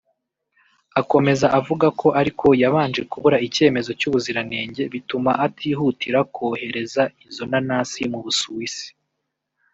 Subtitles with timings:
[1.01, 8.87] Akomeza avuga ko ariko yabanje kubura icyemezo cy’ubuziranenge bituma atihutira kohereza izo nanasi mu Busuwisi